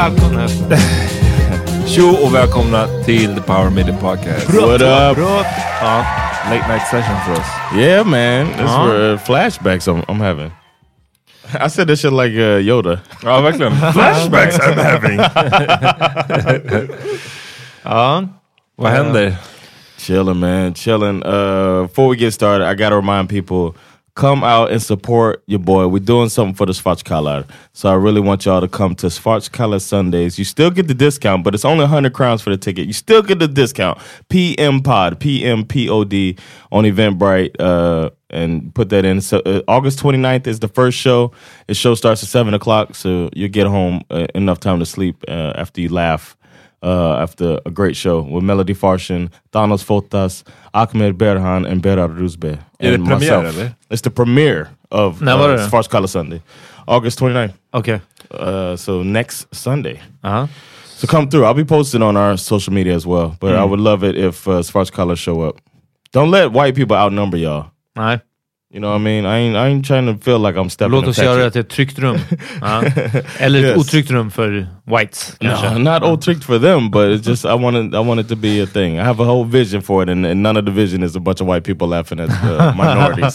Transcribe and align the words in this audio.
Välkomna! 0.00 0.48
Tjo 1.86 2.08
och 2.26 2.34
välkomna 2.34 2.86
till 3.04 3.34
The 3.34 3.40
Power 3.40 3.70
Meeting 3.70 3.96
Podcast. 3.96 4.48
What 4.48 4.80
up? 4.82 5.18
Ja, 5.80 6.04
late 6.50 6.68
night 6.72 6.82
session 6.90 7.16
för 7.26 7.32
oss. 7.32 7.46
Yeah, 7.76 8.06
man. 8.06 8.46
This 8.46 8.60
Uh-huh. 8.70 8.88
were 8.88 9.16
flashbacks 9.18 9.88
I'm, 9.88 10.04
I'm 10.06 10.20
having. 10.20 10.50
I 11.66 11.68
said 11.70 11.88
this 11.88 12.00
shit 12.00 12.12
like 12.12 12.34
uh, 12.34 12.58
Yoda. 12.60 13.00
Ja, 13.22 13.40
verkligen. 13.40 13.72
Flashbacks 13.92 14.58
I'm 14.58 14.78
having. 14.82 15.20
Ja. 17.84 18.24
Vad 18.76 18.90
händer? 18.92 19.34
Chilling, 19.98 20.38
man. 20.40 20.74
Chilling. 20.74 21.22
Uh, 21.22 21.82
before 21.82 22.08
we 22.10 22.16
get 22.16 22.34
started, 22.34 22.66
I 22.66 22.74
gotta 22.74 22.96
remind 22.96 23.28
people 23.28 23.74
come 24.14 24.42
out 24.42 24.70
and 24.70 24.82
support 24.82 25.42
your 25.46 25.58
boy. 25.58 25.86
We're 25.86 26.00
doing 26.00 26.28
something 26.28 26.54
for 26.54 26.66
the 26.66 26.72
Svartskalar. 26.72 27.48
So 27.72 27.88
I 27.88 27.94
really 27.94 28.20
want 28.20 28.44
y'all 28.44 28.60
to 28.60 28.68
come 28.68 28.94
to 28.96 29.06
Svartskalar 29.06 29.80
Sundays. 29.80 30.38
You 30.38 30.44
still 30.44 30.70
get 30.70 30.88
the 30.88 30.94
discount, 30.94 31.44
but 31.44 31.54
it's 31.54 31.64
only 31.64 31.82
100 31.82 32.12
crowns 32.12 32.42
for 32.42 32.50
the 32.50 32.56
ticket. 32.56 32.86
You 32.86 32.92
still 32.92 33.22
get 33.22 33.38
the 33.38 33.48
discount. 33.48 33.98
PM 34.28 34.80
Pod, 34.82 35.20
PMPOD 35.20 36.38
on 36.72 36.84
Eventbrite. 36.84 37.56
Uh, 37.58 38.10
and 38.32 38.72
put 38.76 38.90
that 38.90 39.04
in. 39.04 39.20
So 39.20 39.40
uh, 39.40 39.62
August 39.66 39.98
29th 39.98 40.46
is 40.46 40.60
the 40.60 40.68
first 40.68 40.96
show. 40.96 41.32
The 41.66 41.74
show 41.74 41.96
starts 41.96 42.22
at 42.22 42.28
7 42.28 42.54
o'clock, 42.54 42.94
so 42.94 43.28
you 43.34 43.48
get 43.48 43.66
home 43.66 44.02
uh, 44.08 44.28
enough 44.36 44.60
time 44.60 44.78
to 44.78 44.86
sleep 44.86 45.24
uh, 45.26 45.52
after 45.56 45.80
you 45.80 45.88
laugh 45.88 46.36
uh, 46.82 47.22
after 47.22 47.60
a 47.66 47.70
great 47.70 47.96
show 47.96 48.20
with 48.22 48.44
Melody 48.44 48.74
Farshin, 48.74 49.30
Thanos 49.52 49.84
Fotas, 49.84 50.44
Ahmed 50.72 51.16
Berhan, 51.18 51.66
and 51.70 51.82
Berar 51.82 52.08
Ruzbe. 52.08 52.58
Är 52.78 52.90
det 52.90 52.94
and 52.94 53.06
premiär, 53.06 53.18
myself. 53.42 53.56
eller? 53.58 53.74
It's 53.90 54.02
the 54.02 54.10
premiere 54.10 54.66
of 54.90 55.20
När 55.20 55.36
var 55.36 56.00
uh, 56.00 56.06
Sunday. 56.06 56.40
August 56.86 57.20
29th. 57.20 57.52
Okej. 57.72 58.00
Uh, 58.30 58.76
so 58.76 59.02
next 59.02 59.46
Sunday. 59.54 60.00
Ja. 60.22 60.48
So 60.86 61.06
come 61.06 61.26
through. 61.30 61.44
I'll 61.46 61.54
be 61.54 61.64
posting 61.64 62.02
on 62.02 62.16
our 62.16 62.36
social 62.36 62.72
media 62.74 62.94
as 62.94 63.06
well. 63.06 63.36
But 63.40 63.52
Mm. 63.52 63.58
I 63.58 63.64
would 63.64 63.80
love 63.80 64.02
it 64.04 64.16
if 64.16 64.46
uh, 64.48 64.62
Svartskala 64.62 65.16
show 65.16 65.40
up. 65.48 65.60
Don't 66.12 66.30
let 66.30 66.52
white 66.52 66.74
people 66.74 66.96
outnumber 66.96 67.38
y'all. 67.38 67.64
Nej. 67.96 68.20
You 68.72 68.78
know 68.78 68.90
what 68.90 69.00
I 69.00 69.04
mean? 69.04 69.26
I 69.26 69.38
ain't, 69.38 69.56
I 69.56 69.66
ain't 69.68 69.84
trying 69.84 70.06
to 70.06 70.14
feel 70.24 70.38
like 70.38 70.54
I'm 70.56 70.68
stepping 70.70 70.92
Låt 70.92 71.06
oss 71.08 71.18
göra 71.18 71.42
det 71.44 71.50
till 71.50 71.60
ett 71.60 71.68
tryggt 71.68 71.98
rum. 71.98 72.18
Ja. 72.60 72.82
Eller 73.38 73.58
ett 73.58 73.64
Yes. 73.64 73.78
otryggt 73.78 74.10
rum 74.10 74.30
för 74.30 74.66
whites. 74.84 75.36
kanske. 75.40 75.70
No, 75.70 75.78
not 75.92 76.02
old 76.02 76.22
tricked 76.22 76.44
for 76.44 76.58
them, 76.58 76.90
but 76.90 77.02
it's 77.08 77.28
just 77.28 77.44
I 77.44 77.54
want 77.54 77.76
it. 77.76 77.94
I 77.94 77.98
want 77.98 78.20
it 78.20 78.28
to 78.28 78.36
be 78.36 78.62
a 78.62 78.66
thing. 78.66 78.98
I 78.98 79.02
have 79.02 79.22
a 79.22 79.24
whole 79.26 79.44
vision 79.44 79.82
for 79.82 80.02
it, 80.02 80.08
and, 80.08 80.26
and 80.26 80.42
none 80.42 80.56
of 80.58 80.64
the 80.66 80.70
vision 80.72 81.02
is 81.02 81.16
a 81.16 81.20
bunch 81.20 81.40
of 81.40 81.48
white 81.48 81.64
people 81.64 81.88
laughing 81.88 82.20
at 82.20 82.28
the 82.28 82.72
minorities. 82.76 83.34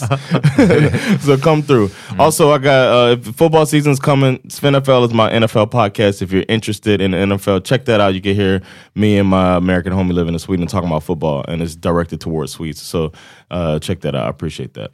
so 1.24 1.36
come 1.36 1.62
through. 1.62 1.90
Also, 2.18 2.50
I 2.52 2.58
got 2.58 2.88
uh, 2.88 3.16
football 3.32 3.66
season's 3.66 4.00
coming. 4.00 4.38
Sven 4.48 4.72
NFL 4.74 5.04
is 5.06 5.12
my 5.14 5.30
NFL 5.30 5.66
podcast. 5.70 6.22
If 6.22 6.32
you're 6.32 6.46
interested 6.48 7.00
in 7.02 7.10
the 7.10 7.18
NFL, 7.18 7.60
check 7.64 7.84
that 7.84 8.00
out. 8.00 8.14
You 8.14 8.22
can 8.22 8.34
hear 8.34 8.62
me 8.94 9.18
and 9.18 9.28
my 9.28 9.56
American 9.56 9.92
homie 9.92 10.12
living 10.14 10.32
in 10.34 10.38
Sweden 10.38 10.66
talking 10.66 10.88
about 10.88 11.02
football, 11.02 11.44
and 11.46 11.60
it's 11.62 11.76
directed 11.76 12.20
towards 12.22 12.52
Swedes. 12.52 12.80
So 12.80 13.12
uh, 13.50 13.78
check 13.80 14.00
that 14.00 14.14
out. 14.14 14.24
I 14.24 14.28
appreciate 14.30 14.72
that. 14.74 14.90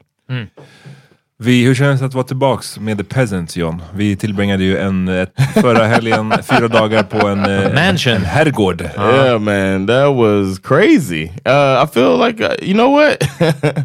Vi, 1.39 1.65
hur 1.65 1.75
känns 1.75 2.01
det 2.01 2.07
att 2.07 2.15
vara 2.15 2.25
tillbaks 2.25 2.79
med 2.79 2.99
The 2.99 3.05
Peasants, 3.05 3.57
John? 3.57 3.83
Vi 3.95 4.17
tillbringade 4.17 4.65
ju 4.65 4.79
en, 4.79 5.09
ett, 5.09 5.33
förra 5.55 5.87
helgen 5.87 6.33
fyra 6.43 6.69
dagar 6.69 7.03
på 7.03 7.27
en, 7.29 7.39
eh, 7.45 7.73
Mansion. 7.75 8.13
en 8.13 8.25
herrgård. 8.25 8.81
Yeah, 8.81 9.39
man, 9.41 9.87
that 9.87 10.15
was 10.17 10.59
crazy. 10.59 11.25
Uh, 11.47 11.85
I 11.85 11.87
feel 11.95 12.17
like 12.27 12.41
uh, 12.45 12.55
you 12.63 12.75
know 12.75 12.93
what? 12.93 13.23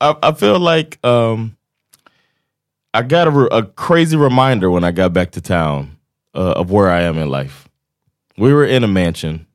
I, 0.00 0.14
I 0.22 0.32
feel 0.34 0.58
like 0.58 0.98
um, 1.06 1.52
I 2.94 3.02
got 3.02 3.28
a, 3.28 3.48
a 3.58 3.62
crazy 3.76 4.16
reminder 4.16 4.70
when 4.70 4.84
I 4.84 4.92
got 4.92 5.12
back 5.12 5.30
to 5.32 5.40
town 5.40 5.96
uh, 6.34 6.60
of 6.60 6.70
where 6.70 6.90
I 6.90 7.02
am 7.02 7.16
in 7.18 7.30
life. 7.30 7.68
We 8.38 8.52
were 8.52 8.66
in 8.66 8.84
a 8.84 8.88
mansion. 8.88 9.46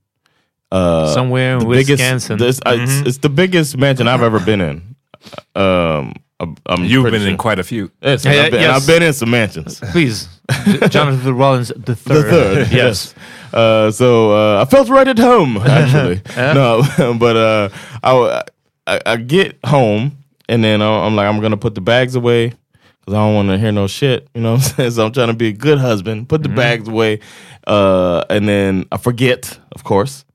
Uh, 0.72 1.08
Somewhere 1.14 1.54
in 1.54 1.60
the 1.60 1.66
biggest- 1.68 2.02
Wisconsin. 2.02 2.38
this- 2.40 2.62
uh, 2.66 2.78
it's, 2.80 3.08
it's 3.08 3.18
the 3.20 3.30
biggest 3.30 3.78
mansion 3.78 4.08
I've 4.08 4.24
ever 4.24 4.40
been 4.40 4.62
in. 4.62 4.95
Um, 5.56 6.14
I'm, 6.40 6.58
I'm 6.66 6.84
You've 6.84 7.04
pretty 7.04 7.20
been 7.20 7.28
in 7.30 7.38
quite 7.38 7.60
a 7.60 7.64
few. 7.64 7.92
Yes, 8.02 8.26
Yeah, 8.26 8.32
I've, 8.32 8.52
been, 8.52 8.62
yes. 8.62 8.82
I've 8.82 8.88
been 8.88 9.04
in 9.04 9.14
some 9.14 9.32
mansions. 9.32 9.80
Please. 9.92 10.28
Jonathan 10.90 11.36
Rollins 11.36 11.70
the 11.70 11.96
third. 11.96 12.26
The 12.26 12.30
third, 12.30 12.68
yes. 12.72 13.16
Uh, 13.54 13.90
so 13.92 14.32
uh, 14.32 14.62
I 14.62 14.66
felt 14.70 14.90
right 14.90 15.08
at 15.08 15.18
home, 15.18 15.58
actually. 15.66 16.22
No, 16.36 16.84
but 17.18 17.38
uh, 17.38 17.70
I, 18.04 18.44
I 18.86 19.02
I 19.06 19.16
get 19.18 19.58
home 19.66 20.18
and 20.50 20.64
then 20.64 20.82
I'm 20.82 21.16
like, 21.16 21.28
I'm 21.28 21.40
gonna 21.40 21.58
put 21.58 21.74
the 21.76 21.82
bags 21.82 22.16
away 22.16 22.50
because 23.00 23.14
I 23.14 23.18
don't 23.18 23.34
want 23.36 23.50
to 23.50 23.58
hear 23.58 23.72
no 23.72 23.88
shit. 23.88 24.28
You 24.36 24.42
know 24.42 24.54
what 24.54 24.64
I'm 24.72 24.76
saying? 24.76 24.92
So 24.92 25.06
I'm 25.06 25.12
trying 25.14 25.28
to 25.28 25.34
be 25.34 25.48
a 25.48 25.54
good 25.54 25.80
husband. 25.80 26.28
Put 26.28 26.44
the 26.44 26.50
bags 26.50 26.88
away, 26.88 27.20
uh, 27.66 28.24
and 28.30 28.48
then 28.48 28.86
I 28.92 28.98
forget, 28.98 29.58
of 29.72 29.84
course. 29.84 30.26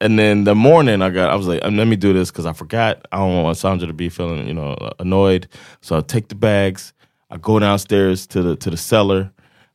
And 0.00 0.18
then 0.18 0.44
the 0.44 0.54
morning, 0.54 1.02
I 1.02 1.10
got, 1.10 1.30
I 1.30 1.36
was 1.36 1.46
like, 1.46 1.62
um, 1.62 1.76
let 1.76 1.86
me 1.86 1.96
do 1.96 2.12
this 2.12 2.30
because 2.30 2.46
I 2.46 2.54
forgot. 2.54 3.06
I 3.12 3.18
don't 3.18 3.42
want 3.42 3.56
Sandra 3.58 3.86
to 3.86 3.92
be 3.92 4.08
feeling, 4.08 4.46
you 4.46 4.54
know, 4.54 4.76
annoyed. 4.98 5.48
So 5.82 5.96
I 5.96 6.00
take 6.00 6.28
the 6.28 6.34
bags. 6.34 6.94
I 7.30 7.36
go 7.36 7.58
downstairs 7.58 8.26
to 8.28 8.42
the 8.42 8.56
to 8.56 8.70
the 8.70 8.76
cellar. 8.76 9.30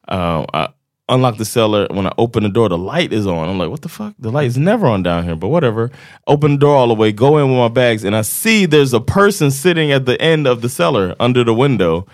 Um, 0.08 0.46
I 0.54 0.70
unlock 1.10 1.38
the 1.38 1.46
cellar. 1.46 1.88
When 1.92 2.08
I 2.08 2.14
open 2.18 2.44
the 2.44 2.50
door, 2.50 2.70
the 2.70 2.78
light 2.78 3.14
is 3.14 3.28
on. 3.28 3.48
I'm 3.48 3.58
like, 3.58 3.70
what 3.70 3.82
the 3.82 3.90
fuck? 3.90 4.14
The 4.20 4.32
light 4.32 4.48
is 4.48 4.58
never 4.58 4.88
on 4.88 5.04
down 5.04 5.24
here, 5.24 5.36
but 5.36 5.50
whatever. 5.50 5.92
Open 6.28 6.54
the 6.54 6.58
door 6.58 6.76
all 6.76 6.88
the 6.88 6.94
way, 6.96 7.12
go 7.12 7.38
in 7.38 7.50
with 7.50 7.58
my 7.58 7.68
bags, 7.68 8.04
and 8.04 8.16
I 8.16 8.22
see 8.22 8.66
there's 8.66 8.94
a 8.94 9.00
person 9.00 9.52
sitting 9.52 9.92
at 9.92 10.06
the 10.06 10.20
end 10.22 10.48
of 10.48 10.62
the 10.62 10.70
cellar 10.70 11.16
under 11.20 11.44
the 11.44 11.54
window. 11.54 12.08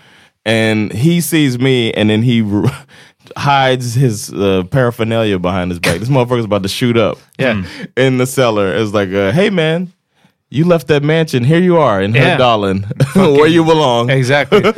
And 0.44 0.92
he 0.92 1.20
sees 1.20 1.60
me, 1.60 1.92
and 1.92 2.10
then 2.10 2.22
he 2.22 2.42
hides 3.36 3.94
his 3.94 4.32
uh, 4.32 4.64
paraphernalia 4.70 5.38
behind 5.38 5.70
his 5.70 5.80
back. 5.80 5.98
This 6.00 6.08
motherfucker's 6.16 6.44
about 6.44 6.62
to 6.62 6.68
shoot 6.68 6.96
up. 6.96 7.18
Yeah. 7.38 7.64
in 7.96 8.18
the 8.18 8.26
cellar. 8.26 8.74
It's 8.74 8.92
like, 8.92 9.10
uh, 9.10 9.32
hey 9.32 9.50
man, 9.50 9.92
you 10.50 10.64
left 10.64 10.88
that 10.88 11.02
mansion. 11.02 11.44
Here 11.44 11.60
you 11.60 11.78
are 11.78 12.02
in 12.02 12.14
Yeah. 12.14 12.36
Högdalen, 12.36 12.84
where 13.38 13.46
you 13.48 13.64
belong. 13.64 14.10
Exactly. 14.10 14.62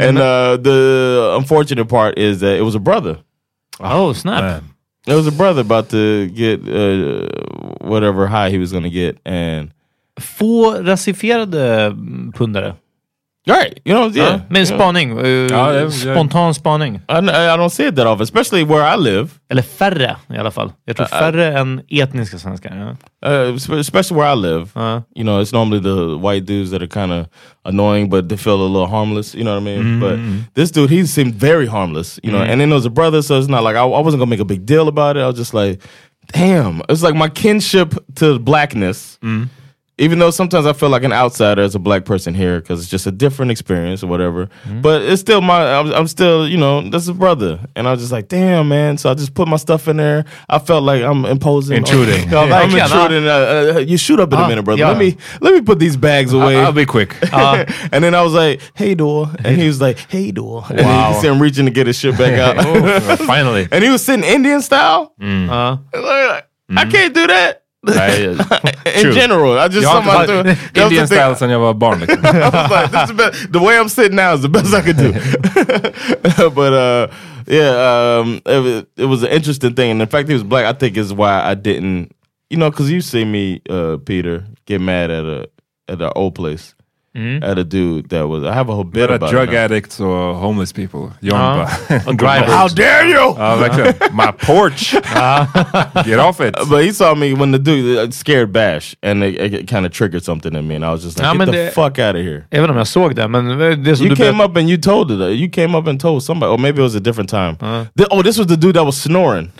And 0.00 0.18
uh, 0.18 0.56
the 0.58 1.34
unfortunate 1.38 1.86
part 1.88 2.18
is 2.18 2.40
that 2.40 2.56
it 2.58 2.62
was 2.62 2.74
a 2.74 2.78
brother. 2.78 3.18
Oh, 3.80 4.12
snap. 4.12 4.42
Man. 4.42 4.64
It 5.06 5.14
was 5.14 5.26
a 5.26 5.32
brother 5.32 5.62
about 5.62 5.88
to 5.90 6.28
get 6.28 6.60
uh, 6.68 7.26
whatever 7.80 8.26
high 8.26 8.50
he 8.50 8.58
was 8.58 8.70
going 8.70 8.84
to 8.84 8.90
get, 8.90 9.18
and 9.24 9.72
Få 10.20 10.82
rasifierade 10.82 11.94
mm, 11.94 12.32
pundare. 12.34 12.76
Right, 13.46 13.78
you 13.84 13.94
know, 13.94 14.10
yeah. 14.16 14.32
Ja, 14.32 14.40
med 14.50 14.60
en 14.60 14.66
spaning. 14.66 15.18
eh, 15.18 15.26
Ja, 15.50 15.72
det- 15.72 15.90
spontan 15.92 16.54
spaning. 16.54 16.94
I, 17.08 17.12
I 17.18 17.56
don't 17.56 17.68
see 17.70 17.86
it 17.86 17.96
that 17.96 18.06
often, 18.06 18.22
especially 18.22 18.64
where 18.64 18.94
I 18.94 18.96
live. 18.96 19.28
Eller 19.50 19.62
färre 19.62 20.16
i 20.34 20.36
alla 20.38 20.50
fall. 20.50 20.72
Jag 20.84 20.96
tror 20.96 21.06
färre 21.06 21.58
än 21.58 21.80
etniska 21.88 22.38
svenskar. 22.38 22.96
Ja. 23.22 23.48
Uh, 23.48 23.54
especially 23.80 24.20
where 24.20 24.32
I 24.32 24.36
live, 24.36 24.66
Uh. 24.76 25.00
you 25.14 25.22
know, 25.24 25.40
it's 25.42 25.52
normally 25.52 25.80
the 25.82 26.16
white 26.28 26.46
dudes 26.46 26.70
that 26.70 26.82
are 26.82 26.88
kind 26.88 27.12
of 27.12 27.26
annoying, 27.64 28.08
but 28.10 28.28
they 28.28 28.38
feel 28.38 28.54
a 28.62 28.68
little 28.68 28.86
harmless. 28.86 29.34
You 29.34 29.44
know 29.44 29.54
what 29.54 29.62
I 29.62 29.76
mean? 29.76 30.00
But 30.00 30.18
this 30.54 30.70
dude, 30.72 30.90
he 30.90 31.06
seemed 31.06 31.34
very 31.34 31.66
harmless. 31.66 32.18
You 32.22 32.32
know, 32.32 32.40
and 32.42 32.60
then 32.60 32.68
there 32.68 32.76
was 32.76 32.86
a 32.86 32.90
brother, 32.90 33.22
so 33.22 33.38
it's 33.38 33.48
not 33.48 33.62
like 33.64 33.76
I, 33.76 33.80
I 33.82 34.02
wasn't 34.02 34.20
gonna 34.20 34.30
make 34.30 34.42
a 34.42 34.44
big 34.44 34.64
deal 34.66 34.88
about 34.88 35.16
it. 35.16 35.22
I 35.22 35.26
was 35.26 35.38
just 35.38 35.54
like, 35.54 35.80
damn, 36.32 36.82
it's 36.88 37.02
like 37.02 37.14
my 37.16 37.28
kinship 37.30 37.94
to 38.14 38.38
blackness. 38.38 39.18
Even 40.00 40.18
though 40.20 40.30
sometimes 40.30 40.64
I 40.64 40.72
feel 40.72 40.88
like 40.90 41.02
an 41.02 41.12
outsider 41.12 41.60
as 41.62 41.74
a 41.74 41.78
black 41.80 42.04
person 42.04 42.32
here 42.32 42.60
because 42.60 42.80
it's 42.80 42.88
just 42.88 43.06
a 43.06 43.10
different 43.10 43.50
experience 43.50 44.02
or 44.02 44.06
whatever, 44.06 44.48
but 44.80 45.02
it's 45.02 45.20
still 45.20 45.40
my. 45.40 45.74
I'm, 45.74 45.92
I'm 45.92 46.06
still, 46.06 46.46
you 46.48 46.56
know, 46.56 46.88
that's 46.88 47.08
a 47.08 47.14
brother, 47.14 47.58
and 47.74 47.88
I 47.88 47.90
was 47.92 48.00
just 48.00 48.12
like, 48.12 48.28
damn, 48.28 48.68
man. 48.68 48.96
So 48.96 49.10
I 49.10 49.14
just 49.14 49.34
put 49.34 49.48
my 49.48 49.56
stuff 49.56 49.88
in 49.88 49.96
there. 49.96 50.24
I 50.48 50.58
felt 50.60 50.84
like 50.84 51.02
I'm 51.02 51.24
imposing, 51.24 51.78
Intruding. 51.78 52.22
I'm 52.34 52.48
Verkligen, 52.48 52.84
intruding. 52.84 53.26
Uh, 53.26 53.72
uh, 53.74 53.78
you 53.80 53.96
shoot 53.98 54.20
up 54.20 54.32
in 54.32 54.38
a 54.38 54.42
Ah, 54.42 54.48
minute, 54.48 54.62
brother. 54.64 54.78
yeah. 54.80 54.88
Let 54.88 54.98
me 54.98 55.16
let 55.40 55.52
me 55.54 55.60
put 55.62 55.78
these 55.80 55.96
bags 55.96 56.32
away. 56.32 56.56
I'll 56.56 56.72
be 56.72 56.86
quick. 56.86 57.16
and 57.32 58.04
then 58.04 58.14
I 58.14 58.22
was 58.22 58.34
like, 58.34 58.60
"Hey, 58.74 58.94
door," 58.94 59.28
and 59.44 59.56
he 59.60 59.66
was 59.66 59.80
like, 59.80 59.98
"Hey, 60.08 60.30
door." 60.30 60.64
And 60.70 60.78
then 60.78 60.86
Wow. 60.86 61.14
you 61.14 61.20
see 61.20 61.26
him 61.28 61.42
reaching 61.42 61.64
to 61.64 61.70
get 61.72 61.86
his 61.88 61.98
shit 61.98 62.16
back 62.16 62.38
out. 62.38 63.18
Finally. 63.20 63.66
and 63.72 63.82
he 63.82 63.90
was 63.90 64.04
sitting 64.04 64.24
Indian 64.24 64.62
style. 64.62 65.12
Ja. 65.18 65.78
Like, 65.92 66.44
I 66.76 66.84
can't 66.86 67.14
do 67.14 67.26
that. 67.26 67.64
Nej, 67.96 68.24
In 69.02 69.12
general, 69.12 69.58
I 69.58 69.74
just 69.74 69.82
jag 69.82 69.98
inte 69.98 70.10
threw- 70.10 70.14
varit 70.14 70.28
that 70.28 70.44
was 70.46 70.72
the 70.74 70.82
Indian 70.82 71.06
style 71.06 71.36
sen 71.36 71.50
jag 71.50 71.58
var 71.60 71.74
barn. 71.74 72.00
Liksom. 72.00 72.18
I 72.24 72.50
was 72.50 72.70
like, 72.70 72.90
this 72.90 73.02
is 73.02 73.08
the, 73.08 73.14
best. 73.14 73.52
the 73.52 73.58
way 73.58 73.78
I'm 73.78 73.88
sitting 73.88 74.16
now 74.16 74.34
is 74.34 74.42
the 74.42 74.48
best 74.48 74.74
I 74.74 74.82
could 74.82 74.96
do. 74.96 75.12
but 76.54 76.72
uh, 76.72 77.08
yeah, 77.46 78.18
um, 78.20 78.40
it, 78.46 78.62
was, 78.62 78.84
it 78.96 79.04
was 79.06 79.22
an 79.22 79.30
interesting 79.30 79.74
thing, 79.74 79.90
and 79.90 80.00
the 80.00 80.06
fact 80.06 80.28
he 80.28 80.34
was 80.34 80.44
black, 80.44 80.64
I 80.66 80.72
think, 80.78 80.96
is 80.96 81.12
why 81.12 81.42
I 81.42 81.54
didn't, 81.54 82.12
you 82.50 82.56
know, 82.58 82.70
because 82.70 82.90
you 82.90 83.00
see 83.00 83.24
me, 83.24 83.60
uh, 83.70 83.96
Peter, 84.04 84.44
get 84.66 84.80
mad 84.80 85.10
at 85.10 85.24
a 85.24 85.48
at 85.88 86.02
our 86.02 86.12
old 86.16 86.34
place. 86.34 86.74
Mm-hmm. 87.16 87.42
At 87.42 87.58
a 87.58 87.64
dude 87.64 88.10
that 88.10 88.28
was, 88.28 88.44
I 88.44 88.52
have 88.52 88.68
a 88.68 88.74
whole 88.74 88.84
bit 88.84 89.06
Bara 89.08 89.16
about 89.16 89.30
drug 89.30 89.48
it 89.48 89.56
addicts 89.56 89.98
or 89.98 90.34
homeless 90.34 90.72
people. 90.72 91.10
John 91.22 91.40
Ja. 91.58 91.66
bara... 91.88 92.14
Drivers. 92.16 92.52
How 92.52 92.68
dare 92.68 93.06
you! 93.08 93.34
Ja, 93.36 93.56
verkligen. 93.56 94.14
My 94.14 94.30
porch! 94.38 94.94
Uh-huh. 94.94 96.02
Get 96.04 96.18
off 96.18 96.40
it! 96.40 96.54
But 96.68 96.84
he 96.84 96.92
saw 96.92 97.14
me 97.14 97.32
when 97.34 97.50
the 97.50 97.58
dude 97.58 97.98
uh, 97.98 98.10
scared 98.10 98.52
Bash, 98.52 98.94
and 99.02 99.24
it, 99.24 99.40
it 99.54 99.66
kind 99.68 99.86
of 99.86 99.92
triggered 99.92 100.22
something 100.22 100.54
in 100.54 100.68
me, 100.68 100.74
and 100.76 100.84
I 100.84 100.90
was 100.92 101.02
just 101.02 101.18
like, 101.18 101.24
Ja, 101.24 101.32
"Get 101.32 101.38
men 101.38 101.46
the 101.48 101.52
det- 101.52 101.72
fuck 101.74 101.98
out 101.98 102.14
of 102.14 102.22
here!" 102.22 102.44
Även 102.50 102.70
om 102.70 102.76
jag 102.76 102.86
såg 102.86 103.14
det, 103.16 103.28
men 103.28 103.58
det 103.82 103.96
som 103.96 104.06
You 104.06 104.14
du 104.14 104.22
came 104.24 104.44
up 104.44 104.56
and 104.56 104.68
you 104.68 104.76
told 104.76 105.10
it. 105.10 105.20
uh, 105.20 105.28
You 105.28 105.48
came 105.50 105.74
up 105.78 105.88
and 105.88 106.00
told 106.00 106.22
somebody, 106.22 106.52
or 106.52 106.58
maybe 106.58 106.78
it 106.80 106.84
was 106.84 106.94
a 106.94 107.00
different 107.00 107.30
time. 107.30 107.56
Uh-huh. 107.60 107.84
Th- 107.96 108.08
oh, 108.10 108.22
this 108.22 108.38
was 108.38 108.46
the 108.46 108.56
dude 108.56 108.74
that 108.76 108.84
was 108.84 108.96
snoring. 109.02 109.50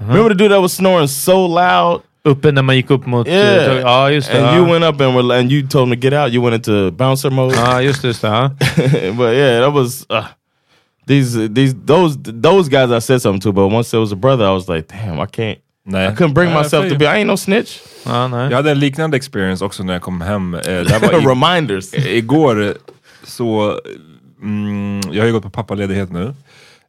Uh-huh. 0.00 0.08
Remember 0.12 0.28
the 0.28 0.34
dude 0.38 0.50
that 0.52 0.60
was 0.60 0.72
snoring 0.76 1.08
so 1.08 1.46
loud? 1.46 2.02
Uppe 2.24 2.52
när 2.52 2.62
man 2.62 2.76
gick 2.76 2.90
upp 2.90 3.06
mot... 3.06 3.28
Yeah. 3.28 3.72
eh, 3.76 3.80
Ja, 3.80 4.10
just 4.10 4.32
det. 4.32 4.46
And 4.48 4.56
you 4.58 4.72
went 4.72 4.84
up 4.94 5.00
and 5.00 5.14
were, 5.14 5.38
and 5.38 5.52
you 5.52 5.68
told 5.68 5.88
him 5.88 6.00
to 6.00 6.08
get 6.08 6.12
out. 6.12 6.32
You 6.32 6.42
went 6.44 6.54
into 6.54 6.90
bouncer 6.90 7.30
mode. 7.30 7.54
Ja, 7.56 7.82
just 7.82 8.02
det. 8.02 8.08
Just 8.08 8.22
det 8.22 8.50
but 9.16 9.32
yeah, 9.34 9.60
that 9.64 9.72
was 9.72 10.06
uh, 10.10 10.24
these 11.06 11.48
these 11.48 11.74
those 11.86 12.18
those 12.42 12.68
guys 12.70 12.90
I 12.90 13.00
said 13.00 13.20
something 13.22 13.40
to. 13.40 13.52
But 13.52 13.72
once 13.72 13.90
there 13.90 14.00
was 14.00 14.12
a 14.12 14.16
brother, 14.16 14.44
I 14.44 14.52
was 14.52 14.68
like, 14.68 14.88
damn, 14.88 15.18
I 15.20 15.26
can't. 15.26 15.58
Nej. 15.84 16.08
I 16.08 16.14
couldn't 16.16 16.34
bring 16.34 16.50
Nej, 16.50 16.62
myself 16.62 16.88
to 16.88 16.98
be. 16.98 17.04
I 17.04 17.18
ain't 17.18 17.26
no 17.26 17.36
snitch. 17.36 17.78
Ja, 18.06 18.28
nej. 18.28 18.48
Jag 18.50 18.56
hade 18.56 18.70
en 18.70 18.78
liknande 18.78 19.16
experience 19.16 19.64
också 19.64 19.82
när 19.82 19.92
jag 19.92 20.02
kom 20.02 20.20
hem. 20.20 20.54
Eh, 20.54 20.60
var 21.00 21.12
i, 21.22 21.26
Reminders. 21.26 21.94
igår 21.94 22.74
så... 23.24 23.78
Mm, 24.42 25.00
jag 25.12 25.22
har 25.22 25.26
ju 25.26 25.32
gått 25.32 25.42
på 25.42 25.50
pappaledighet 25.50 26.12
nu. 26.12 26.34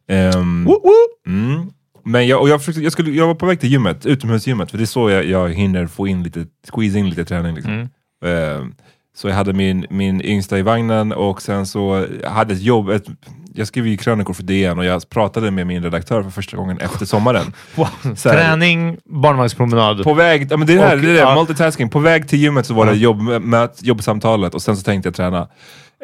Ehm, 0.08 0.66
Whoop, 0.66 0.84
whoop. 0.84 1.28
Mm. 1.28 1.72
Men 2.06 2.28
jag, 2.28 2.42
och 2.42 2.50
jag, 2.50 2.60
försökte, 2.62 2.82
jag, 2.82 2.92
skulle, 2.92 3.12
jag 3.12 3.28
var 3.28 3.36
på 3.36 3.46
väg 3.46 3.60
till 3.60 3.72
gymmet, 3.72 4.06
utomhusgymmet, 4.06 4.72
för 4.72 4.78
det 4.78 4.84
är 4.84 4.86
så 4.86 5.10
jag, 5.10 5.26
jag 5.26 5.50
hinner 5.54 5.88
få 5.88 6.08
in 6.08 6.24
lite, 6.24 6.46
squeeze 6.74 7.00
in 7.00 7.10
lite 7.10 7.26
träning. 7.26 7.56
Liksom. 7.56 7.90
Ehm, 8.26 8.76
så 9.16 9.28
jag 9.28 9.36
hade 9.36 9.54
min, 9.54 9.86
min 9.90 10.22
yngsta 10.22 10.60
i 10.60 10.62
vagnen 10.62 11.12
och 11.12 11.42
sen 11.42 11.66
så 11.66 12.06
jag 12.24 12.30
hade 12.30 12.54
ett 12.54 12.62
jobb, 12.62 12.90
ett, 12.90 13.06
jag 13.54 13.68
skrev 13.68 13.88
ju 13.88 13.98
krönikor 13.98 14.34
för 14.34 14.44
DN 14.44 14.80
och 14.80 14.86
jag 14.86 15.10
pratade 15.10 15.52
med 15.52 15.68
min 15.68 15.84
redaktör 15.84 16.24
för 16.24 16.30
första 16.30 16.58
gången 16.58 16.78
efter 16.78 17.06
sommaren. 17.06 17.46
Wow. 17.76 17.88
Här- 18.04 18.14
Träning, 18.16 18.98
barnvagnspromenad. 19.06 20.04
På 20.04 20.14
väg, 20.14 20.48
ja, 20.52 20.58
men 20.58 20.68
det 20.68 20.74
är 20.74 20.78
det 20.78 20.84
här, 20.84 20.96
Och- 20.96 21.02
det 21.02 21.10
är 21.10 21.14
det, 21.14 21.20
ja. 21.20 21.36
multitasking. 21.36 21.90
På 21.90 22.00
väg 22.00 22.28
till 22.28 22.40
gymmet 22.40 22.66
så 22.66 22.74
var 22.74 22.86
det 22.86 22.94
jobb, 22.96 23.22
möt, 23.42 23.84
jobbsamtalet 23.84 24.54
och 24.56 24.62
sen 24.62 24.78
så 24.78 24.84
tänkte 24.84 25.08
jag 25.08 25.16
träna. 25.16 25.48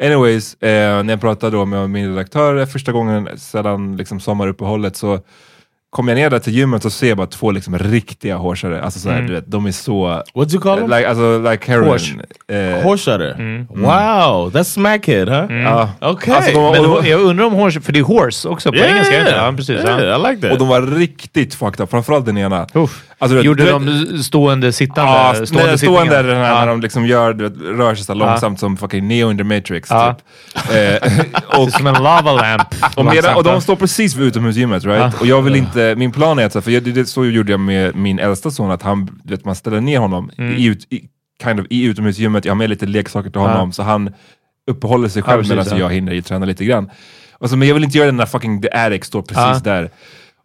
Anyways, 0.02 0.54
eh, 0.54 1.02
när 1.02 1.12
jag 1.12 1.20
pratade 1.20 1.56
då 1.56 1.64
med 1.64 1.90
min 1.90 2.08
redaktör 2.08 2.66
första 2.66 2.92
gången 2.92 3.28
sedan 3.38 3.96
liksom 3.96 4.20
sommaruppehållet 4.20 4.96
så 4.96 5.20
kommer 5.90 6.12
jag 6.12 6.16
ner 6.18 6.30
där 6.30 6.38
till 6.38 6.54
gymmet 6.54 6.82
så 6.82 6.90
ser 6.90 7.14
bara 7.14 7.26
två 7.26 7.50
liksom 7.50 7.78
riktiga 7.78 8.36
horsare. 8.36 8.82
Alltså 8.82 8.98
såhär, 9.00 9.22
du 9.22 9.34
vet, 9.34 9.44
de 9.50 9.66
är 9.66 9.72
så... 9.72 10.22
What'd 10.34 10.52
you 10.54 10.60
call 10.62 10.78
them? 10.78 10.90
Like, 10.90 11.08
alltså, 11.08 11.50
like 11.50 11.70
heroin. 11.72 11.88
Horse. 11.90 12.14
Eh, 12.48 12.82
Horsetter. 12.82 13.66
Wow, 13.68 14.50
that's 14.52 14.62
smackhead, 14.64 15.24
huh? 15.28 15.62
ja. 15.62 15.90
Okay. 16.10 16.34
Alltså, 16.34 16.52
de, 16.52 16.72
Men 16.72 16.86
och, 16.90 17.02
det- 17.02 17.08
jag 17.08 17.20
undrar 17.20 17.44
om 17.46 17.52
horse, 17.52 17.80
för 17.80 17.92
det 17.92 17.98
är 17.98 18.04
horse 18.04 18.48
också 18.48 18.70
på 18.72 18.76
yeah, 18.78 18.90
engelska. 18.90 19.18
Inte? 19.20 19.30
Ja, 19.30 19.52
precis. 19.56 19.80
Ja. 19.84 20.00
Yeah, 20.00 20.20
I 20.20 20.30
like 20.30 20.42
that. 20.42 20.52
och 20.52 20.58
de 20.58 20.68
var 20.68 20.82
riktigt 20.82 21.54
fucked 21.54 21.80
up, 21.84 21.90
framförallt 21.90 22.26
den 22.26 22.38
ena. 22.38 22.66
Uff. 22.74 23.04
Alltså, 23.22 23.36
vet- 23.36 23.44
Gjorde 23.44 23.64
du 23.64 23.70
de 23.70 24.22
stående, 24.22 24.72
sittande? 24.72 25.12
Ja, 25.12 25.32
stående, 25.32 25.46
stående, 25.46 25.78
stående 25.78 26.14
här, 26.16 26.24
Ja. 26.24 26.60
när 26.60 26.66
de 26.66 26.80
liksom 26.80 27.06
gör, 27.06 27.32
du 27.34 27.48
vet, 27.48 27.60
rör 27.60 27.94
sig 27.94 28.04
så 28.04 28.14
långsamt 28.14 28.60
som 28.60 28.76
fucking 28.76 29.08
Neo 29.08 29.30
in 29.30 29.38
the 29.38 29.44
Matrix. 29.44 29.90
Ja. 29.90 30.16
Typ. 30.54 31.02
Eh, 31.02 31.58
och, 31.60 31.70
Som 31.70 31.86
en 31.86 32.02
lava 32.02 32.32
lamp. 32.32 32.62
och, 32.96 33.04
medan, 33.04 33.36
och 33.36 33.44
de 33.44 33.60
står 33.60 33.76
precis 33.76 34.16
vid 34.16 34.26
utomhusgymmet, 34.26 34.84
right? 34.84 35.20
Och 35.20 35.26
jag 35.26 35.42
vill 35.42 35.56
inte, 35.56 35.94
min 35.96 36.12
plan 36.12 36.38
är 36.38 36.46
att, 36.46 36.64
för 36.64 36.70
jag, 36.70 36.82
det, 36.82 37.06
så 37.06 37.24
gjorde 37.24 37.50
jag 37.52 37.60
med 37.60 37.96
min 37.96 38.18
äldsta 38.18 38.50
son, 38.50 38.70
att 38.70 38.82
han, 38.82 39.20
vet, 39.24 39.44
man 39.44 39.54
ställer 39.54 39.80
ner 39.80 39.98
honom 39.98 40.30
i, 40.56 40.66
ut, 40.66 40.86
i, 40.92 41.02
kind 41.42 41.60
of, 41.60 41.66
i 41.70 41.84
utomhusgymmet, 41.84 42.44
jag 42.44 42.50
har 42.52 42.56
med 42.56 42.70
lite 42.70 42.86
leksaker 42.86 43.30
till 43.30 43.40
honom, 43.40 43.72
så 43.72 43.82
han 43.82 44.10
uppehåller 44.70 45.08
sig 45.08 45.22
själv 45.22 45.38
precis, 45.42 45.50
medan 45.50 45.66
ja. 45.70 45.78
jag 45.78 45.94
hinner 45.94 46.20
träna 46.20 46.46
lite 46.46 46.64
grann. 46.64 46.90
Och 47.32 47.50
så, 47.50 47.56
men 47.56 47.68
jag 47.68 47.74
vill 47.74 47.84
inte 47.84 47.98
göra 47.98 48.06
den 48.06 48.16
där 48.16 48.26
fucking, 48.26 48.62
the 48.62 48.68
addict 48.72 49.06
står 49.06 49.22
precis 49.22 49.36
Ja. 49.36 49.60
där. 49.64 49.90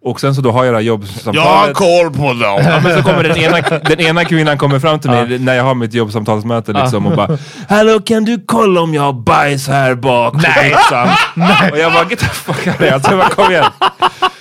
Och 0.06 0.20
sen 0.20 0.36
så 0.36 0.42
då 0.42 0.52
har 0.52 0.66
jag 0.66 0.74
det 0.74 0.78
här 0.78 0.84
jobbsamtalet. 0.84 1.36
Jag 1.36 1.52
har 1.52 1.74
koll 1.74 2.14
på 2.14 2.34
dem. 2.34 2.62
Ja, 2.66 2.80
men 2.84 2.98
så 2.98 3.04
kommer 3.04 3.24
den 3.24 3.38
ena, 3.38 3.62
den 3.90 4.00
ena 4.00 4.26
kvinnan 4.26 4.58
kommer 4.58 4.80
fram 4.80 5.00
till 5.00 5.10
mig 5.10 5.40
när 5.40 5.56
jag 5.56 5.64
har 5.64 5.76
mitt 5.76 5.94
jobbsamtalsmöte 5.94 6.74
liksom, 6.74 7.06
och 7.06 7.16
bara 7.16 7.38
Hallå 7.70 8.00
kan 8.00 8.26
du 8.26 8.44
kolla 8.46 8.82
om 8.82 8.94
jag 8.94 9.02
har 9.02 9.14
bajs 9.14 9.68
här 9.68 9.96
bak 9.96 10.34
på 10.34 10.40
pizzan? 10.40 11.10
Och 11.72 11.78
jag 11.80 11.94
bara 11.94 12.10
get 12.10 12.20
the 12.20 12.26
fuck 12.26 12.68
out 12.68 12.76
of 12.76 12.80
here. 12.80 12.94
Alltså, 12.94 13.36
kom 13.36 13.52
igen. 13.52 13.66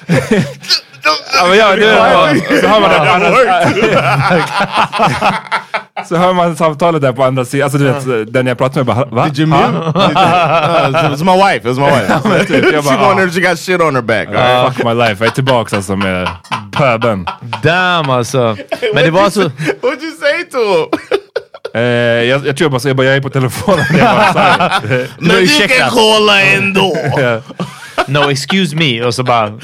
ja, 1.35 1.47
men 1.49 1.59
ja, 1.59 1.77
det, 1.77 2.61
så 2.61 2.67
hör 2.67 2.81
man 2.81 2.91
det 2.91 2.99
på 2.99 3.05
andra 3.05 3.31
Så 6.09 6.17
hör 6.17 6.33
man 6.33 6.57
samtalet 6.57 7.03
där 7.03 7.13
på 7.13 7.25
andra 7.25 7.45
sidan. 7.45 7.65
Alltså 7.65 7.79
du 7.79 7.85
vet, 7.85 8.33
den 8.33 8.47
jag 8.47 8.59
pratar 8.59 8.77
med 8.77 8.87
bara 8.87 9.05
va? 9.05 9.25
Did 9.25 9.39
you 9.39 9.49
mute? 9.49 9.79
it 11.05 11.11
was 11.11 11.23
my 11.31 11.37
wife. 11.37 11.57
It 11.57 11.65
was 11.65 11.79
my 11.79 11.91
wife. 11.91 12.47
typ, 12.47 12.65
she 12.65 12.83
bara, 12.83 13.09
wondered 13.09 13.29
if 13.29 13.35
she 13.35 13.41
got 13.41 13.59
shit 13.59 13.81
on 13.81 13.95
her 13.95 14.03
back. 14.03 14.29
right? 14.29 14.39
ah, 14.39 14.71
fuck 14.71 14.85
my 14.85 14.95
life. 14.95 15.25
Jag 15.25 15.27
är 15.27 15.35
tillbaks 15.35 15.73
alltså 15.73 15.97
med 15.97 16.29
pöben. 16.73 17.27
Damn 17.63 18.11
alltså. 18.11 18.57
Men 18.95 19.05
det 19.05 19.11
var 19.11 19.31
så... 19.31 19.41
What'd 19.41 20.03
you 20.03 20.17
say 20.21 20.45
to 20.51 20.59
him? 20.59 21.21
Eh, 21.75 21.83
jag, 21.83 22.47
jag 22.47 22.57
tror 22.57 22.65
jag 22.65 22.71
bara, 22.71 22.89
jag 22.89 22.97
bara, 22.97 23.07
jag 23.07 23.17
är 23.17 23.21
på 23.21 23.31
telefonen. 23.31 23.85
Jag 23.99 24.17
bara. 24.17 24.73
Men 25.19 25.37
du 25.37 25.47
kan 25.47 25.91
kolla 25.91 26.43
ändå. 26.43 26.97
No 28.09 28.31
excuse 28.31 28.77
me. 28.77 29.03
Och 29.03 29.15
så 29.15 29.23
bara... 29.23 29.59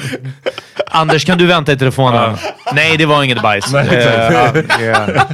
Anders, 0.87 1.25
kan 1.25 1.37
du 1.37 1.45
vänta 1.45 1.71
i 1.71 1.77
telefonen? 1.77 2.37
Nej, 2.73 2.97
det 2.97 3.05
var 3.05 3.23
inget 3.23 3.41
bajs. 3.41 3.73
Eh, 3.73 4.03
ja, 4.29 4.63
ja. 4.79 5.27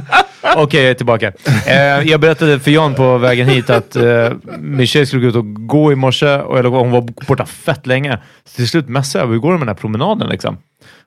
Okej, 0.56 0.82
jag 0.82 0.90
är 0.90 0.94
tillbaka. 0.94 1.32
Eh, 1.66 1.76
jag 2.08 2.20
berättade 2.20 2.60
för 2.60 2.70
Jan 2.70 2.94
på 2.94 3.18
vägen 3.18 3.48
hit 3.48 3.70
att 3.70 3.96
eh, 3.96 4.30
min 4.58 4.86
tjej 4.86 5.06
skulle 5.06 5.22
gå 5.22 5.28
ut 5.28 5.36
och 5.36 5.54
gå 5.68 5.92
i 5.92 5.94
morse 5.94 6.36
och 6.36 6.58
eller, 6.58 6.68
hon 6.68 6.90
var 6.90 7.26
borta 7.26 7.46
fett 7.46 7.86
länge. 7.86 8.18
Så 8.44 8.56
till 8.56 8.68
slut 8.68 8.88
messade 8.88 9.24
jag, 9.24 9.30
hur 9.30 9.38
går 9.38 9.52
det 9.52 9.58
med 9.58 9.66
den 9.66 9.74
här 9.76 9.80
promenaden 9.80 10.28
liksom? 10.28 10.58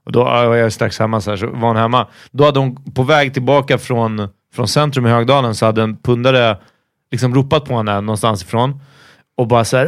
Och 0.05 0.11
då 0.11 0.23
var 0.23 0.55
jag 0.55 0.73
strax 0.73 0.99
hemma, 0.99 1.21
så, 1.21 1.29
här, 1.29 1.37
så 1.37 1.47
var 1.47 1.67
hon 1.67 1.77
hemma. 1.77 2.07
Då 2.31 2.45
hade 2.45 2.59
hon 2.59 2.93
på 2.93 3.03
väg 3.03 3.33
tillbaka 3.33 3.77
från, 3.77 4.29
från 4.55 4.67
centrum 4.67 5.05
i 5.05 5.09
Högdalen 5.09 5.55
så 5.55 5.65
hade 5.65 5.81
en 5.81 5.97
pundare 5.97 6.57
liksom 7.11 7.35
ropat 7.35 7.65
på 7.65 7.77
henne 7.77 8.01
någonstans 8.01 8.43
ifrån. 8.43 8.81
Och 9.37 9.47
bara 9.47 9.65
såhär, 9.65 9.85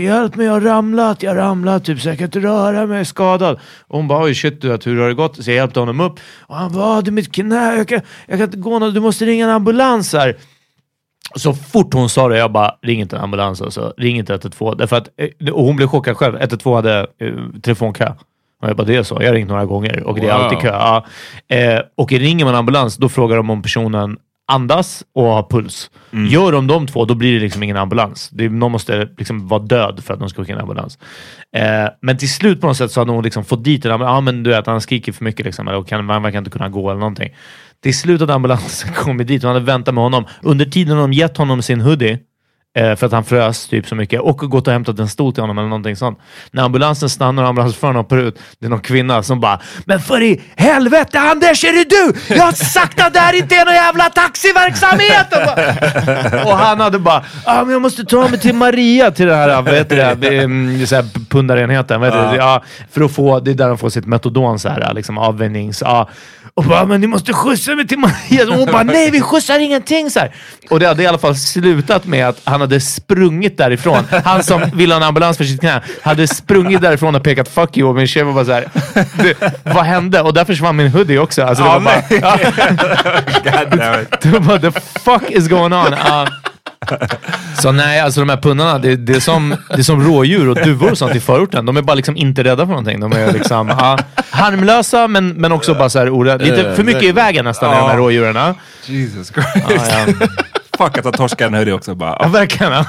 hjälp 0.00 0.36
mig, 0.36 0.46
jag 0.46 0.52
har 0.52 0.60
ramlat, 0.60 1.22
jag 1.22 1.30
har 1.30 1.36
ramlat, 1.36 1.84
typ 1.84 2.00
så 2.00 2.08
jag 2.08 2.18
kan 2.18 2.24
inte 2.24 2.40
röra 2.40 2.86
mig, 2.86 2.94
jag 2.96 3.00
är 3.00 3.04
skadad. 3.04 3.58
Och 3.88 3.96
hon 3.96 4.08
bara, 4.08 4.24
oj 4.24 4.34
shit 4.34 4.60
du 4.62 4.68
hur 4.84 5.00
har 5.00 5.08
det 5.08 5.14
gått? 5.14 5.44
Så 5.44 5.50
jag 5.50 5.56
hjälpte 5.56 5.80
honom 5.80 6.00
upp. 6.00 6.20
Och 6.40 6.56
han 6.56 6.72
bara, 6.72 6.84
"Ah, 6.84 7.00
det 7.00 7.10
är 7.10 7.12
mitt 7.12 7.32
knä, 7.32 7.76
jag 7.76 7.88
kan, 7.88 8.00
jag 8.26 8.38
kan 8.38 8.44
inte 8.44 8.56
gå 8.56 8.78
något, 8.78 8.94
du 8.94 9.00
måste 9.00 9.24
ringa 9.24 9.44
en 9.44 9.50
ambulans 9.50 10.12
här. 10.12 10.36
Så 11.36 11.54
fort 11.54 11.94
hon 11.94 12.08
sa 12.08 12.28
det, 12.28 12.38
jag 12.38 12.52
bara, 12.52 12.74
ring 12.82 13.00
inte 13.00 13.16
en 13.16 13.22
ambulans 13.22 13.62
alltså. 13.62 13.94
Ring 13.96 14.16
inte 14.18 14.32
112. 14.32 14.76
Därför 14.78 14.96
att, 14.96 15.08
eh, 15.40 15.52
och 15.52 15.64
hon 15.64 15.76
blev 15.76 15.86
chockad 15.88 16.16
själv. 16.16 16.36
112 16.40 16.76
hade 16.76 16.98
eh, 17.20 17.34
telefonkö. 17.62 18.12
Och 18.62 18.68
jag 18.68 18.76
bara, 18.76 18.86
det 18.86 18.96
är 18.96 19.02
så. 19.02 19.18
Jag 19.20 19.28
har 19.28 19.34
ringt 19.34 19.48
några 19.48 19.64
gånger 19.64 20.02
och 20.02 20.14
det 20.20 20.28
är 20.28 20.32
Wow. 20.34 20.42
alltid 20.42 20.58
kö. 20.58 20.68
Ja. 20.68 21.06
Eh, 21.56 21.80
och 21.96 22.12
ringer 22.12 22.44
man 22.44 22.54
ambulans, 22.54 22.96
då 22.96 23.08
frågar 23.08 23.36
de 23.36 23.50
om 23.50 23.62
personen 23.62 24.16
andas 24.50 25.04
och 25.14 25.24
har 25.24 25.42
puls. 25.50 25.90
Gör 26.30 26.52
de 26.52 26.66
de 26.66 26.86
två, 26.86 27.04
då 27.04 27.14
blir 27.14 27.34
det 27.34 27.40
liksom 27.40 27.62
ingen 27.62 27.76
ambulans. 27.76 28.30
Det, 28.32 28.48
någon 28.48 28.72
måste 28.72 29.08
liksom 29.18 29.48
vara 29.48 29.60
död 29.60 30.00
för 30.04 30.14
att 30.14 30.20
de 30.20 30.28
ska 30.28 30.42
skicka 30.42 30.52
en 30.52 30.60
ambulans. 30.60 30.98
Eh, 31.56 31.88
men 32.02 32.18
till 32.18 32.32
slut 32.32 32.60
på 32.60 32.66
något 32.66 32.76
sätt 32.76 32.92
så 32.92 33.00
hade 33.00 33.12
hon 33.12 33.24
liksom 33.24 33.44
fått 33.44 33.64
dit 33.64 33.84
en 33.84 33.92
ambulans. 33.92 34.14
Ja, 34.14 34.20
men 34.20 34.42
du 34.42 34.50
vet, 34.50 34.66
han 34.66 34.80
skriker 34.80 35.12
för 35.12 35.24
mycket 35.24 35.46
liksom, 35.46 35.68
och 35.68 35.88
kan, 35.88 36.08
han 36.08 36.22
verkar 36.22 36.38
inte 36.38 36.50
kunna 36.50 36.68
gå 36.68 36.90
eller 36.90 37.00
någonting. 37.00 37.34
Till 37.82 37.98
slut 37.98 38.20
hade 38.20 38.34
ambulansen 38.34 38.92
kommit 38.96 39.28
dit 39.28 39.44
och 39.44 39.50
hade 39.50 39.64
väntat 39.64 39.94
med 39.94 40.04
honom. 40.04 40.24
Under 40.42 40.64
tiden 40.64 40.96
har 40.96 41.00
de 41.00 41.12
gett 41.12 41.36
honom 41.36 41.62
sin 41.62 41.80
hoodie 41.80 42.18
eh, 42.78 42.96
för 42.96 43.06
att 43.06 43.12
han 43.12 43.24
frös 43.24 43.68
typ 43.68 43.86
så 43.88 43.94
mycket 43.94 44.20
och 44.20 44.36
gått 44.38 44.66
och 44.66 44.72
hämtat 44.72 44.98
en 44.98 45.08
stol 45.08 45.32
till 45.32 45.40
honom 45.42 45.58
eller 45.58 45.68
någonting 45.68 45.96
sånt. 45.96 46.18
När 46.50 46.62
ambulansen 46.62 47.08
stannar 47.08 47.42
och 47.42 47.48
ambulansföraren 47.48 47.96
hoppar 47.96 48.18
ut, 48.18 48.38
det 48.58 48.66
är 48.66 48.70
någon 48.70 48.80
kvinna 48.80 49.22
som 49.22 49.40
bara 49.40 49.60
“Men 49.84 50.00
för 50.00 50.22
i 50.22 50.40
helvete 50.56 51.20
Anders, 51.20 51.64
är 51.64 51.72
det 51.72 51.90
du? 51.90 52.34
Jag 52.34 52.42
har 52.42 52.52
sagt 52.52 53.00
att 53.00 53.14
det 53.14 53.20
här 53.20 53.34
inte 53.34 53.54
är 53.54 53.64
någon 53.64 53.74
jävla 53.74 54.04
taxiverksamhet!” 54.04 55.26
och, 55.32 55.42
bara, 55.46 56.44
och 56.44 56.58
han 56.58 56.80
hade 56.80 56.98
bara 56.98 57.24
ah, 57.44 57.64
men 57.64 57.72
“Jag 57.72 57.82
måste 57.82 58.04
ta 58.04 58.28
mig 58.28 58.40
till 58.40 58.54
Maria, 58.54 59.10
till 59.10 59.26
den 59.26 59.38
här, 59.38 59.62
vad 59.62 59.74
heter 59.74 60.16
det, 60.16 60.38
mm, 60.38 60.86
så 60.86 60.94
här 60.94 61.04
pundarenheten, 61.28 62.00
vad 62.00 62.08
heter 62.08 62.30
det? 62.30 62.36
Ja, 62.36 62.62
för 62.90 63.00
att 63.00 63.12
få, 63.12 63.40
det 63.40 63.50
är 63.50 63.54
där 63.54 63.68
de 63.68 63.78
får 63.78 63.88
sitt 63.88 64.06
metodon, 64.06 64.58
så 64.58 64.68
här, 64.68 64.94
liksom 64.94 65.18
avvännings... 65.18 65.82
Ja. 65.86 66.08
Och 66.54 66.64
bara, 66.64 66.84
men 66.86 67.00
ni 67.00 67.06
måste 67.06 67.32
skjutsa 67.32 67.74
mig 67.74 67.86
till 67.86 67.98
Maria. 67.98 68.48
Och 68.48 68.54
hon 68.54 68.66
bara, 68.66 68.82
nej 68.82 69.10
vi 69.10 69.20
skjutsar 69.20 69.58
ingenting. 69.58 70.10
Så 70.10 70.20
här. 70.20 70.34
Och 70.70 70.80
det 70.80 70.86
hade 70.86 71.02
i 71.02 71.06
alla 71.06 71.18
fall 71.18 71.36
slutat 71.36 72.06
med 72.06 72.28
att 72.28 72.40
han 72.44 72.59
hade 72.60 72.80
sprungit 72.80 73.58
därifrån. 73.58 74.04
Han 74.24 74.42
som 74.42 74.62
ville 74.74 74.94
ha 74.94 75.00
en 75.00 75.08
ambulans 75.08 75.36
för 75.36 75.44
sitt 75.44 75.60
knä 75.60 75.82
hade 76.02 76.28
sprungit 76.28 76.82
därifrån 76.82 77.14
och 77.14 77.22
pekat 77.22 77.48
fuck 77.48 77.76
you 77.76 77.88
och 77.88 77.94
min 77.94 78.06
tjej 78.06 78.22
var 78.22 78.32
bara 78.32 78.44
såhär, 78.44 78.68
vad 79.62 79.84
hände? 79.84 80.20
Och 80.20 80.34
där 80.34 80.44
försvann 80.44 80.76
min 80.76 80.88
hoodie 80.88 81.18
också. 81.18 81.42
Alltså, 81.42 81.64
det 81.64 81.70
var 81.70 81.80
bara, 81.80 82.02
var 84.30 84.40
bara, 84.40 84.58
the 84.72 84.80
fuck 84.80 85.30
is 85.30 85.48
going 85.48 85.72
on? 85.72 85.94
Ja. 86.06 86.28
Så 87.58 87.72
nej, 87.72 88.00
alltså 88.00 88.20
de 88.20 88.28
här 88.28 88.36
pundarna, 88.36 88.78
det, 88.78 88.96
det, 88.96 89.16
är 89.16 89.20
som, 89.20 89.56
det 89.68 89.78
är 89.78 89.82
som 89.82 90.04
rådjur 90.04 90.48
och 90.48 90.54
duvor 90.54 90.90
och 90.90 90.98
sånt 90.98 91.14
i 91.14 91.20
förorten. 91.20 91.66
De 91.66 91.76
är 91.76 91.82
bara 91.82 91.94
liksom 91.94 92.16
inte 92.16 92.44
rädda 92.44 92.56
för 92.56 92.66
någonting. 92.66 93.00
De 93.00 93.12
är 93.12 93.32
liksom 93.32 93.68
ja, 93.68 93.98
harmlösa, 94.30 95.08
men, 95.08 95.28
men 95.28 95.52
också 95.52 95.74
bara 95.74 95.88
så 95.88 95.98
här 95.98 96.10
orädda. 96.10 96.44
Lite 96.44 96.74
för 96.74 96.84
mycket 96.84 97.02
i 97.02 97.12
vägen 97.12 97.44
nästan, 97.44 97.70
ja. 97.70 97.80
de 97.80 97.90
här 97.90 97.96
rådjuren. 97.96 98.54
Jesus 98.86 99.32
Christ. 99.32 99.92
ja. 100.20 100.26
Fuck 100.80 100.98
att 100.98 101.40
en 101.40 101.54
hoodie 101.54 101.72
också 101.72 101.94
bara. 101.94 102.16
Ja, 102.20 102.28
verkligen. 102.28 102.72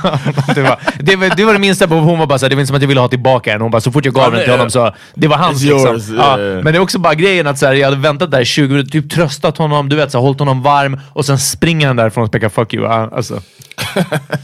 Det 0.55 0.61
var, 0.61 0.79
det, 0.99 1.15
var, 1.15 1.35
det 1.35 1.45
var 1.45 1.53
det 1.53 1.59
minsta 1.59 1.87
på 1.87 1.95
hon 1.95 2.19
var 2.19 2.27
bara 2.27 2.39
så 2.39 2.45
här, 2.45 2.49
det 2.49 2.55
var 2.55 2.61
inte 2.61 2.67
som 2.67 2.75
att 2.75 2.81
jag 2.81 2.87
ville 2.87 2.99
ha 2.99 3.07
tillbaka 3.07 3.51
den. 3.51 3.61
Hon 3.61 3.71
bara, 3.71 3.81
så 3.81 3.91
fort 3.91 4.05
jag 4.05 4.13
gav 4.13 4.31
den 4.31 4.43
till 4.43 4.51
honom 4.51 4.69
så, 4.69 4.95
det 5.13 5.27
var 5.27 5.37
hans 5.37 5.63
liksom. 5.63 5.79
yours, 5.79 6.03
Ja, 6.17 6.39
yeah. 6.39 6.63
men 6.63 6.73
det 6.73 6.79
är 6.79 6.81
också 6.81 6.99
bara 6.99 7.15
grejen 7.15 7.47
att 7.47 7.57
så 7.59 7.65
här, 7.65 7.73
jag 7.73 7.87
hade 7.89 8.01
väntat 8.01 8.31
där 8.31 8.41
i 8.41 8.45
20 8.45 8.67
minuter, 8.67 8.91
typ 8.91 9.11
tröstat 9.11 9.57
honom, 9.57 9.89
du 9.89 9.95
vet, 9.95 10.11
så 10.11 10.17
här, 10.17 10.23
hållit 10.23 10.39
honom 10.39 10.61
varm 10.61 10.99
och 11.13 11.25
sen 11.25 11.39
springer 11.39 11.87
han 11.87 11.95
därifrån 11.95 12.23
och 12.23 12.31
pekar 12.31 12.49
fuck 12.49 12.73
you. 12.73 12.87
Alltså. 12.87 13.41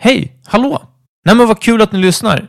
Hej! 0.00 0.40
Hallå! 0.46 0.82
Nej 1.24 1.34
men 1.34 1.48
vad 1.48 1.62
kul 1.62 1.82
att 1.82 1.92
ni 1.92 1.98
lyssnar. 1.98 2.48